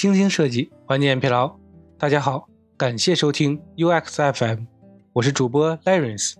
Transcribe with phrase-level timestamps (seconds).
[0.00, 1.58] 精心设计，缓解疲劳。
[1.98, 4.64] 大家好，感谢收听 UX FM，
[5.12, 6.36] 我是主播 Lawrence。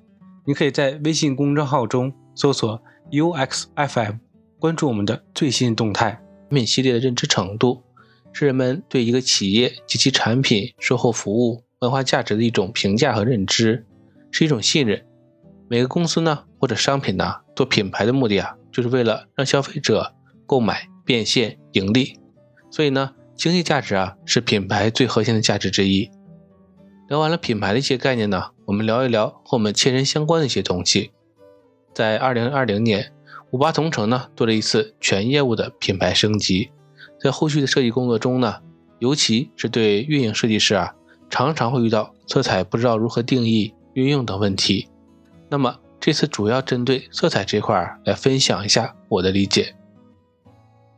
[0.47, 4.15] 你可以在微信公众号中搜索 UX FM，
[4.59, 6.13] 关注我们的最新动态。
[6.49, 7.83] 产品系列的认知程度，
[8.33, 13.85] 是人们对一个企业及其产品、售后服务、文化价值的一种评价和认知，
[14.31, 15.05] 是一种信任。
[15.69, 20.15] 每个公司呢，或者商品呢，做品牌的目的啊，就是为了让消费者
[20.47, 22.19] 购买、变现、盈利。
[22.71, 26.11] 所以呢，经济价值啊，是品牌最核心的价值之一。
[27.09, 31.13] 聊完了品牌的一些概念呢，我们聊一聊和我们切身相关的一些东西。
[31.95, 33.15] 在二零二零年，
[33.51, 36.71] 五八同城呢做了一次全业务的品牌升级，
[37.19, 38.61] 在后续的设计工作中呢，
[38.99, 40.95] 尤其是对运营设计师啊，
[41.31, 44.87] 常常会遇到色彩不知道如何定义、运用等问题。
[45.49, 49.75] 那么这次主要针对色彩这块来分享一下我的理解。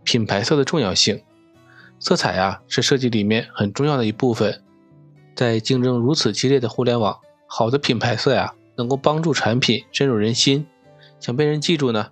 [0.03, 1.23] 品牌色的重要性，
[2.05, 4.61] 色彩啊是设计里面很重要的一部分。
[5.37, 10.67] 在竞争如此激烈的互联网，好的品牌色呀，能够帮助产品深入人心。
[11.21, 12.09] 想被人记住呢，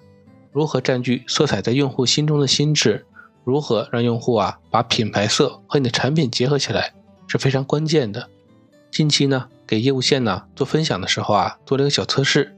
[0.52, 3.04] 如何占据色彩在用户心中的心智，
[3.42, 6.94] 如何让用户啊把品牌色和你的产品结合起来，
[7.26, 8.28] 是非常关键的。
[8.92, 12.56] 近期呢，给业务线呢做分享的时候啊，做了一个小测试，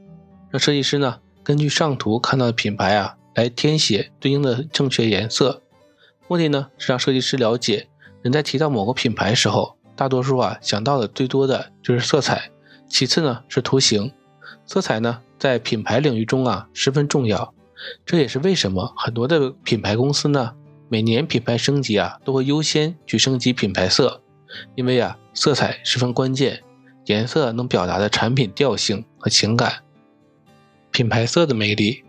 [0.51, 5.63] 让设计师呢根据上图看到的品牌啊来填写对应的正确颜色，
[6.27, 7.87] 目的呢是让设计师了解
[8.21, 12.49] 人在提到某个品牌时候，大多数啊想到的最多的就是色彩，
[12.87, 14.11] 其次呢是图形。
[14.65, 17.53] 色彩呢在品牌领域中啊十分重要，
[18.05, 20.53] 这也是为什么很多的品牌公司呢
[20.89, 24.21] 每年品牌升级啊都会优先去升级品牌色。
[24.75, 26.63] 因为啊，色彩十分关键，
[27.05, 29.81] 颜色能表达的产品调性和情感。
[30.91, 32.03] 品牌色的魅力，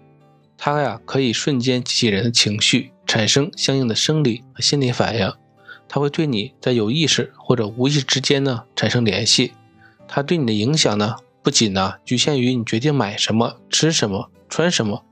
[0.58, 5.32] 它呀可以瞬间激起人的情绪，产生相应的生理和心理反应。
[5.88, 9.52] 它会对你在有意识或者无意识之间呢产生联系。
[10.08, 15.04] 它对你的影响呢，不仅呢局限于你决定买什么、吃什么、穿什么，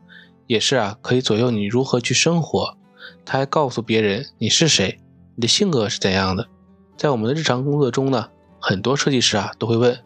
[0.47, 2.77] 也是啊可以左右你如何去生活。
[3.25, 4.99] 它还告诉别人你是谁，
[5.37, 6.49] 你的性格是怎样的。
[6.97, 9.99] 在我们的日常工作中呢，很多设计师啊都会问：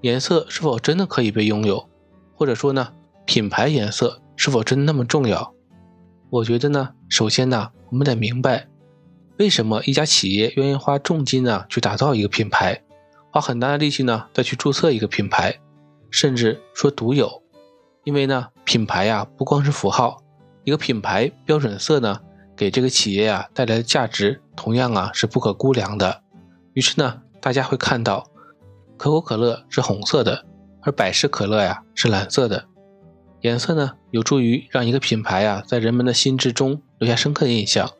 [0.00, 1.88] 颜色是否真的可以被拥有？
[2.34, 2.88] 或者说呢，
[3.24, 5.52] 品牌颜色是否真的那么重要？
[6.30, 8.68] 我觉得呢，首先呢，我们得明白，
[9.38, 12.82] 为什么一家企业愿意花重金呢去打造一个品牌，
[13.30, 15.58] 花很大的力气呢再去注册一个品牌，
[16.10, 17.42] 甚至说独有？
[18.04, 20.22] 因为呢，品牌呀不光是符号，
[20.64, 22.20] 一个品牌标准色呢，
[22.54, 26.22] 给这个企业呀带来的价值同样啊是不可估量的。
[26.74, 28.26] 于是呢，大家会看到，
[28.98, 30.44] 可口可乐是红色的，
[30.82, 32.66] 而百事可乐呀是蓝色的。
[33.40, 37.90] 颜色呢，有助于让一个品牌呀在人们的心智中留下深刻的印象。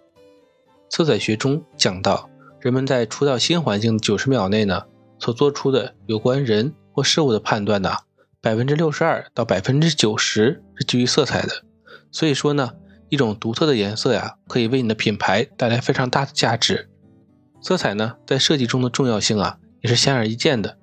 [0.91, 2.28] 色彩学中讲到，
[2.60, 4.84] 人们在初到新环境九十秒内呢，
[5.19, 7.94] 所做出的有关人或事物的判断呢，
[8.41, 11.62] 百分之六十二到百分之九十是基于色彩的。
[12.10, 12.72] 所以说呢，
[13.09, 16.88] 一种独特的颜色呀，可以为你的品牌带来非常大的价值。
[17.60, 20.78] 色彩呢，在设计中的重要性啊，也是显而易见的。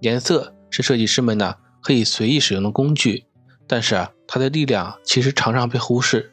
[0.00, 3.26] 颜色是设计师们呢可以随意使用的工具，
[3.66, 6.32] 但是啊，它的力量其实常常被忽视。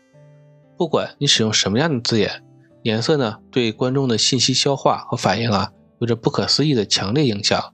[0.78, 2.44] 不管你使用什么样的字眼，
[2.84, 7.74] 颜色呢对观众的信息消化和反应啊，有着不可思议的强烈影响。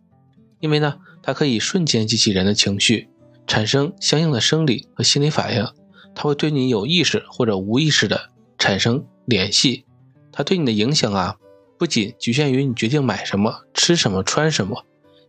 [0.59, 3.09] 因为呢，它可以瞬间激起人的情绪，
[3.45, 5.65] 产生相应的生理和心理反应。
[6.13, 9.85] 它会对你有意识或者无意识的产生联系。
[10.31, 11.37] 它对你的影响啊。
[11.79, 14.83] 不仅局限于你决定买什么、吃什么、穿什么，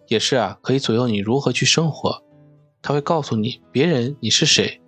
[0.06, 2.22] 也是啊，可以左右你如何去生活。
[2.80, 4.80] 它会告诉你别人你是谁，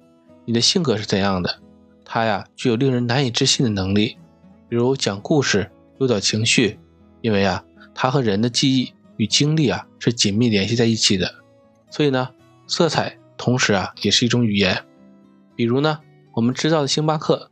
[0.45, 1.61] 你的性格是怎样的。
[2.05, 4.17] 它呀，具有令人难以置信的能力，
[4.69, 6.79] 比如讲故事、诱导情绪。
[7.21, 7.65] 因为啊，
[7.95, 11.35] 它和人的记忆与经历啊是紧密联系在一起的。
[11.91, 12.31] 所以呢，
[12.67, 14.85] 色彩同时啊也是一种语言。
[15.55, 16.01] 比如呢，
[16.35, 17.51] 我们知道的星巴克。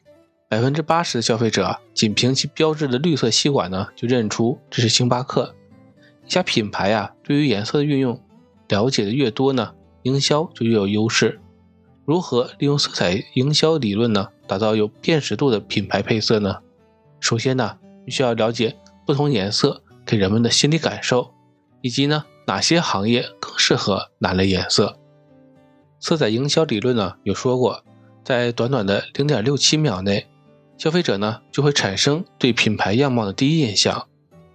[0.51, 5.55] 百分之八十的消费者仅凭其标志的绿色吸管呢，就认出这是星巴克。
[6.25, 8.19] 一家品牌啊，对于颜色的运用
[8.67, 11.41] 了解的越多呢，营销就越有优势。
[12.05, 16.57] 如何利用色彩营销理论呢，打造有辨识度的品牌配色呢？
[17.21, 21.33] 首先呢，你需要了解不同颜色给人们的心理感受，
[21.83, 24.99] 以及呢，哪些行业更适合哪类颜色。
[26.01, 27.85] 色彩营销理论呢，有说过，
[28.25, 30.27] 在短短的零点六七秒内。
[30.79, 34.07] 消费者呢就会产生对品牌样貌的第一印象，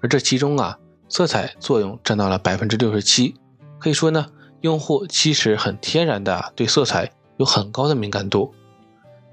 [0.01, 0.80] 而这其中啊，
[1.10, 3.36] 色彩作用占到了百分之六十七。
[3.78, 4.28] 可以说呢，
[4.63, 8.54] 用户其实很天然的对色彩有很高的敏感度。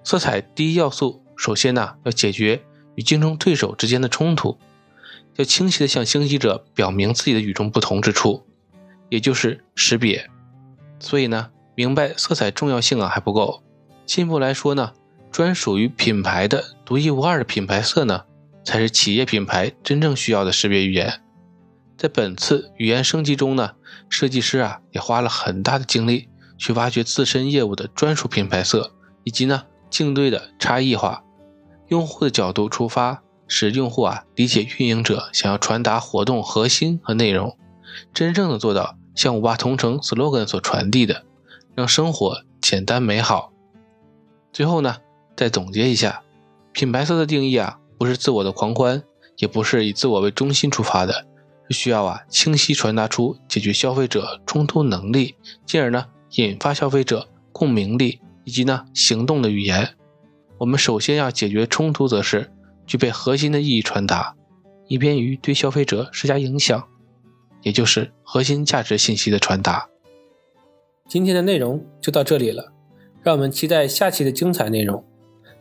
[0.03, 2.61] 色彩第一要素，首先呢要解决
[2.97, 4.59] 与竞争对手之间的冲突。
[5.37, 8.45] 要清晰地向兴起者表明自己的与众不同之处，
[9.09, 10.29] 也就是识别。
[10.99, 13.63] 所以呢，明白色彩重要性啊还不够。
[14.05, 14.93] 进一步来说呢，
[15.31, 18.25] 专属于品牌的独一无二的品牌色呢，
[18.65, 21.23] 才是企业品牌真正需要的识别语言。
[22.01, 23.73] 在本次语言升级中呢，
[24.09, 31.23] 设计师啊也花了很大的精力去挖掘自身业务的专属品牌色，以及呢竞对的差异化。
[31.89, 33.23] 用户的角度出发。
[33.53, 37.59] 使用户啊理解运营者想要传达活动核心和内容，
[38.15, 41.25] 真正的做到像五八同城 slogan 所传递的，
[41.75, 43.53] 让生活简单美好。
[44.53, 44.99] 最后呢，
[45.37, 46.23] 再总结一下，
[46.71, 49.03] 品牌色的定义啊，不是自我的狂欢，
[49.39, 51.27] 也不是以自我为中心出发的，
[51.73, 55.37] 需要啊清晰传达出解决消费者冲突能力，
[55.67, 56.07] 进而呢
[56.37, 59.91] 引发消费者共鸣力以及呢行动的语言。
[60.59, 62.51] 我们首先要解决冲突，则是。
[62.87, 64.35] 具备核心的意义传达，
[64.89, 66.89] 以便于对消费者施加影响，
[67.63, 69.89] 也就是核心价值信息的传达。
[71.09, 72.73] 今天的内容就到这里了，
[73.23, 75.05] 让我们期待下期的精彩内容。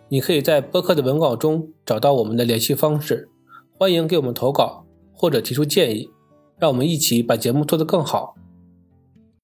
[0.07, 3.29] 你可以在播客的文稿中找到我们的联系方式，
[3.77, 4.87] 欢迎给我们投稿
[5.19, 6.09] 或者提出建议，
[6.57, 8.33] 让我们一起把节目做得更好。